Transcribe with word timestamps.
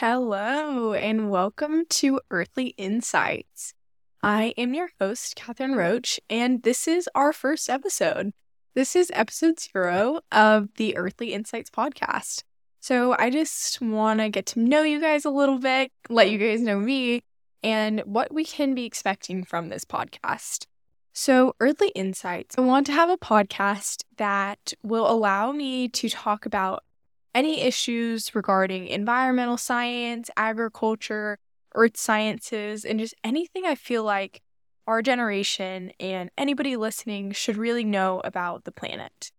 Hello, 0.00 0.94
and 0.94 1.30
welcome 1.30 1.84
to 1.90 2.22
Earthly 2.30 2.68
Insights. 2.78 3.74
I 4.22 4.54
am 4.56 4.72
your 4.72 4.88
host, 4.98 5.36
Catherine 5.36 5.74
Roach, 5.74 6.18
and 6.30 6.62
this 6.62 6.88
is 6.88 7.06
our 7.14 7.34
first 7.34 7.68
episode. 7.68 8.32
This 8.74 8.96
is 8.96 9.10
episode 9.12 9.60
zero 9.60 10.20
of 10.32 10.70
the 10.76 10.96
Earthly 10.96 11.34
Insights 11.34 11.68
podcast. 11.68 12.44
So 12.80 13.14
I 13.18 13.28
just 13.28 13.82
want 13.82 14.20
to 14.20 14.30
get 14.30 14.46
to 14.46 14.60
know 14.60 14.84
you 14.84 15.02
guys 15.02 15.26
a 15.26 15.30
little 15.30 15.58
bit, 15.58 15.92
let 16.08 16.30
you 16.30 16.38
guys 16.38 16.62
know 16.62 16.80
me, 16.80 17.20
and 17.62 18.00
what 18.06 18.32
we 18.32 18.46
can 18.46 18.74
be 18.74 18.86
expecting 18.86 19.44
from 19.44 19.68
this 19.68 19.84
podcast. 19.84 20.64
So, 21.12 21.54
Earthly 21.60 21.88
Insights, 21.88 22.56
I 22.56 22.62
want 22.62 22.86
to 22.86 22.92
have 22.92 23.10
a 23.10 23.18
podcast 23.18 24.04
that 24.16 24.72
will 24.82 25.10
allow 25.10 25.52
me 25.52 25.88
to 25.88 26.08
talk 26.08 26.46
about 26.46 26.84
any 27.34 27.60
issues 27.62 28.34
regarding 28.34 28.86
environmental 28.86 29.56
science, 29.56 30.30
agriculture, 30.36 31.38
earth 31.74 31.96
sciences, 31.96 32.84
and 32.84 32.98
just 32.98 33.14
anything 33.22 33.64
I 33.64 33.74
feel 33.74 34.02
like 34.04 34.42
our 34.86 35.02
generation 35.02 35.92
and 36.00 36.30
anybody 36.36 36.76
listening 36.76 37.32
should 37.32 37.56
really 37.56 37.84
know 37.84 38.20
about 38.24 38.64
the 38.64 38.72
planet. 38.72 39.30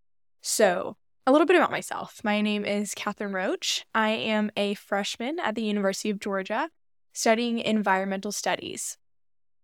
So, 0.42 0.96
a 1.28 1.32
little 1.32 1.46
bit 1.46 1.58
about 1.58 1.72
myself. 1.72 2.22
My 2.24 2.42
name 2.42 2.66
is 2.66 2.96
Catherine 2.96 3.34
Roach. 3.34 3.86
I 3.94 4.10
am 4.10 4.50
a 4.56 4.74
freshman 4.76 5.40
at 5.40 5.56
the 5.56 5.64
University 5.64 6.10
of 6.10 6.20
Georgia 6.20 6.70
studying 7.14 7.60
environmental 7.60 8.32
studies. 8.32 8.98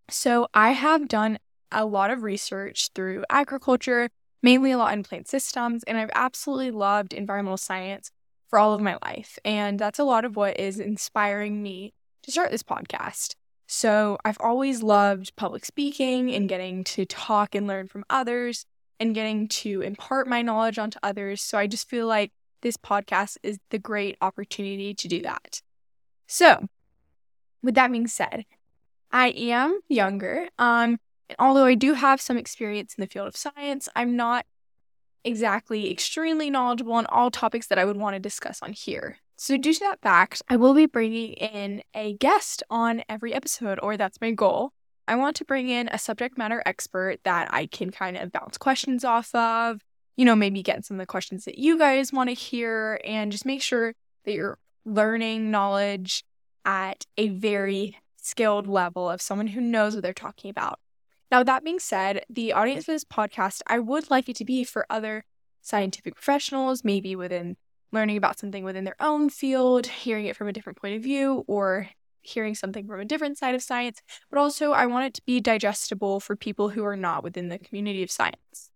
So, 0.10 0.48
I 0.54 0.72
have 0.72 1.08
done 1.08 1.40
a 1.72 1.86
lot 1.86 2.12
of 2.12 2.24
research 2.24 2.90
through 2.94 3.24
agriculture, 3.30 4.10
mainly 4.44 4.72
a 4.72 4.78
lot 4.78 4.94
in 4.94 5.04
plant 5.04 5.28
systems, 5.28 5.84
and 5.84 5.98
I've 5.98 6.12
absolutely 6.14 6.72
loved 6.72 7.14
environmental 7.14 7.58
science 7.58 8.12
for 8.48 8.60
all 8.60 8.74
of 8.74 8.82
my 8.82 8.98
life. 9.04 9.38
And 9.44 9.78
that's 9.78 10.00
a 10.00 10.04
lot 10.04 10.26
of 10.26 10.36
what 10.36 10.60
is 10.60 10.80
inspiring 10.80 11.62
me 11.62 11.94
to 12.24 12.32
start 12.32 12.52
this 12.52 12.64
podcast. 12.64 13.36
So 13.68 14.18
I've 14.24 14.38
always 14.40 14.82
loved 14.82 15.36
public 15.36 15.66
speaking 15.66 16.34
and 16.34 16.48
getting 16.48 16.84
to 16.86 17.06
talk 17.06 17.54
and 17.54 17.68
learn 17.68 17.88
from 17.88 18.06
others 18.10 18.66
and 19.00 19.14
getting 19.14 19.48
to 19.48 19.82
impart 19.82 20.28
my 20.28 20.42
knowledge 20.42 20.80
onto 20.80 21.00
others. 21.04 21.42
So 21.42 21.58
I 21.58 21.68
just 21.68 21.90
feel 21.90 22.08
like 22.08 22.32
this 22.62 22.78
podcast 22.78 23.38
is 23.44 23.60
the 23.70 23.78
great 23.78 24.18
opportunity 24.22 24.94
to 24.94 25.08
do 25.08 25.22
that. 25.22 25.62
So, 26.28 26.68
with 27.62 27.76
that 27.76 27.92
being 27.92 28.08
said, 28.08 28.46
I 29.12 29.30
am 29.30 29.80
younger. 29.88 30.50
Um, 30.58 30.98
and 31.30 31.36
although 31.40 31.66
I 31.66 31.76
do 31.76 31.94
have 31.94 32.22
some 32.22 32.38
experience 32.38 32.96
in 32.96 33.02
the 33.02 33.08
field 33.08 33.28
of 33.28 33.36
science, 33.36 33.90
I'm 33.96 34.16
not 34.16 34.46
exactly 35.28 35.92
extremely 35.92 36.50
knowledgeable 36.50 36.94
on 36.94 37.06
all 37.08 37.30
topics 37.30 37.68
that 37.68 37.78
I 37.78 37.86
would 37.86 37.98
want 37.98 38.16
to 38.16 38.20
discuss 38.20 38.62
on 38.62 38.74
here. 38.74 39.18
So, 39.36 39.58
due 39.58 39.74
to 39.74 39.80
that 39.82 40.02
fact, 40.02 40.42
I 40.50 40.56
will 40.56 40.74
be 40.74 40.88
bringing 40.88 41.34
in 41.34 41.84
a 41.94 42.14
guest 42.14 42.64
on 42.70 43.04
every 43.08 43.34
episode, 43.34 43.80
or 43.84 43.96
that's 43.96 44.20
my 44.20 44.32
goal. 44.32 44.72
I 45.08 45.16
want 45.16 45.36
to 45.38 45.46
bring 45.46 45.70
in 45.70 45.90
a 45.90 46.00
subject 46.00 46.38
matter 46.38 46.64
expert 46.66 47.20
that 47.24 47.54
I 47.54 47.68
can 47.68 47.92
kind 47.92 48.18
of 48.18 48.32
bounce 48.32 48.58
questions 48.58 49.06
off 49.06 49.34
of, 49.36 49.82
you 50.16 50.26
know, 50.26 50.36
maybe 50.36 50.64
get 50.64 50.86
some 50.86 50.96
of 50.96 51.00
the 51.00 51.06
questions 51.06 51.46
that 51.46 51.60
you 51.60 51.78
guys 51.78 52.12
want 52.12 52.30
to 52.30 52.34
hear, 52.34 53.00
and 53.06 53.32
just 53.32 53.46
make 53.46 53.62
sure 53.62 53.94
that 54.26 54.34
you're 54.34 54.58
learning 54.86 55.52
knowledge 55.52 56.24
at 56.66 57.06
a 57.18 57.30
very 57.30 57.98
skilled 58.20 58.68
level 58.68 59.10
of 59.10 59.22
someone 59.22 59.48
who 59.48 59.62
knows 59.62 59.94
what 59.94 60.02
they're 60.02 60.14
talking 60.14 60.50
about. 60.50 60.80
Now, 61.32 61.44
that 61.44 61.64
being 61.64 61.80
said, 61.80 62.24
the 62.30 62.54
audience 62.54 62.86
for 62.86 62.92
this 62.92 63.04
podcast, 63.04 63.62
I 63.68 63.80
would 63.80 64.10
like 64.10 64.30
it 64.30 64.36
to 64.38 64.46
be 64.46 64.64
for 64.64 64.86
other 64.90 65.26
scientific 65.62 66.16
professionals, 66.16 66.84
maybe 66.84 67.16
within 67.16 67.58
learning 67.92 68.18
about 68.18 68.40
something 68.40 68.64
within 68.64 68.86
their 68.86 68.96
own 69.00 69.30
field, 69.30 69.88
hearing 69.88 70.26
it 70.26 70.36
from 70.36 70.48
a 70.48 70.54
different 70.54 70.80
point 70.80 70.96
of 70.96 71.04
view, 71.04 71.44
or 71.48 71.90
hearing 72.22 72.56
something 72.56 72.88
from 72.88 73.00
a 73.00 73.06
different 73.06 73.38
side 73.38 73.56
of 73.56 73.62
science. 73.62 74.02
But 74.30 74.40
also, 74.40 74.72
I 74.72 74.86
want 74.86 75.06
it 75.06 75.14
to 75.16 75.22
be 75.26 75.40
digestible 75.40 76.20
for 76.20 76.36
people 76.36 76.70
who 76.70 76.86
are 76.86 76.98
not 76.98 77.24
within 77.24 77.50
the 77.50 77.60
community 77.60 78.04
of 78.04 78.12
science. 78.12 78.72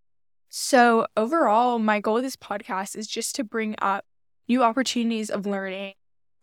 So, 0.50 1.08
overall, 1.16 1.80
my 1.80 2.02
goal 2.02 2.16
with 2.16 2.24
this 2.24 2.36
podcast 2.36 2.98
is 2.98 3.08
just 3.08 3.36
to 3.36 3.44
bring 3.44 3.76
up 3.82 4.06
new 4.50 4.64
opportunities 4.64 5.30
of 5.30 5.46
learning 5.46 5.94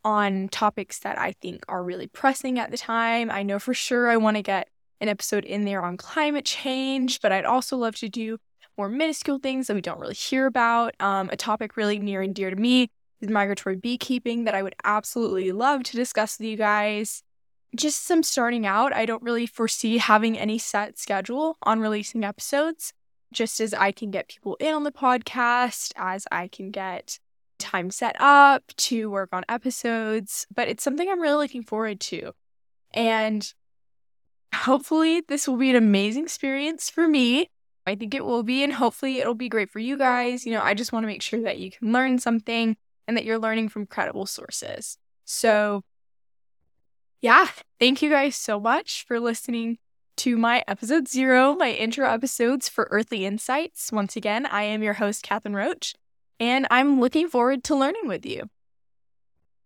on 0.04 0.48
topics 0.48 0.98
that 1.00 1.18
I 1.18 1.32
think 1.32 1.64
are 1.68 1.84
really 1.84 2.06
pressing 2.06 2.58
at 2.58 2.70
the 2.70 2.78
time. 2.78 3.30
I 3.30 3.42
know 3.42 3.58
for 3.58 3.74
sure 3.74 4.08
I 4.08 4.16
want 4.16 4.38
to 4.38 4.42
get 4.42 4.68
an 5.00 5.08
episode 5.08 5.44
in 5.44 5.64
there 5.64 5.82
on 5.82 5.96
climate 5.96 6.44
change, 6.44 7.20
but 7.20 7.32
I'd 7.32 7.44
also 7.44 7.76
love 7.76 7.96
to 7.96 8.08
do 8.08 8.38
more 8.76 8.88
minuscule 8.88 9.38
things 9.38 9.66
that 9.66 9.74
we 9.74 9.80
don't 9.80 9.98
really 9.98 10.14
hear 10.14 10.46
about. 10.46 10.94
Um, 11.00 11.28
a 11.32 11.36
topic 11.36 11.76
really 11.76 11.98
near 11.98 12.22
and 12.22 12.34
dear 12.34 12.50
to 12.50 12.56
me 12.56 12.90
is 13.20 13.28
migratory 13.28 13.76
beekeeping 13.76 14.44
that 14.44 14.54
I 14.54 14.62
would 14.62 14.76
absolutely 14.84 15.50
love 15.52 15.82
to 15.84 15.96
discuss 15.96 16.38
with 16.38 16.46
you 16.46 16.56
guys. 16.56 17.22
Just 17.76 18.06
some 18.06 18.22
starting 18.22 18.64
out, 18.66 18.94
I 18.94 19.04
don't 19.04 19.22
really 19.22 19.46
foresee 19.46 19.98
having 19.98 20.38
any 20.38 20.58
set 20.58 20.98
schedule 20.98 21.56
on 21.62 21.80
releasing 21.80 22.24
episodes, 22.24 22.92
just 23.32 23.60
as 23.60 23.74
I 23.74 23.92
can 23.92 24.10
get 24.10 24.28
people 24.28 24.56
in 24.60 24.74
on 24.74 24.84
the 24.84 24.92
podcast, 24.92 25.92
as 25.96 26.26
I 26.32 26.48
can 26.48 26.70
get 26.70 27.18
time 27.58 27.90
set 27.90 28.16
up 28.20 28.62
to 28.76 29.10
work 29.10 29.30
on 29.32 29.44
episodes. 29.48 30.46
But 30.54 30.68
it's 30.68 30.82
something 30.82 31.08
I'm 31.10 31.20
really 31.20 31.44
looking 31.44 31.62
forward 31.62 32.00
to. 32.00 32.32
And 32.94 33.52
hopefully 34.54 35.22
this 35.26 35.46
will 35.48 35.56
be 35.56 35.70
an 35.70 35.76
amazing 35.76 36.24
experience 36.24 36.90
for 36.90 37.08
me. 37.08 37.50
I 37.86 37.94
think 37.94 38.14
it 38.14 38.24
will 38.24 38.42
be, 38.42 38.62
and 38.62 38.72
hopefully 38.72 39.18
it'll 39.18 39.34
be 39.34 39.48
great 39.48 39.70
for 39.70 39.78
you 39.78 39.96
guys. 39.96 40.44
You 40.44 40.52
know, 40.52 40.62
I 40.62 40.74
just 40.74 40.92
want 40.92 41.04
to 41.04 41.08
make 41.08 41.22
sure 41.22 41.40
that 41.42 41.58
you 41.58 41.70
can 41.70 41.92
learn 41.92 42.18
something 42.18 42.76
and 43.06 43.16
that 43.16 43.24
you're 43.24 43.38
learning 43.38 43.70
from 43.70 43.86
credible 43.86 44.26
sources. 44.26 44.98
So, 45.24 45.82
yeah, 47.22 47.48
thank 47.80 48.02
you 48.02 48.10
guys 48.10 48.36
so 48.36 48.60
much 48.60 49.04
for 49.06 49.18
listening 49.18 49.78
to 50.18 50.36
my 50.36 50.64
episode 50.68 51.08
zero, 51.08 51.54
my 51.54 51.70
intro 51.70 52.08
episodes 52.08 52.68
for 52.68 52.88
Earthly 52.90 53.24
Insights. 53.24 53.90
Once 53.92 54.16
again, 54.16 54.46
I 54.46 54.64
am 54.64 54.82
your 54.82 54.94
host, 54.94 55.22
Catherine 55.22 55.56
Roach, 55.56 55.94
and 56.38 56.66
I'm 56.70 57.00
looking 57.00 57.28
forward 57.28 57.64
to 57.64 57.74
learning 57.74 58.06
with 58.06 58.26
you. 58.26 58.50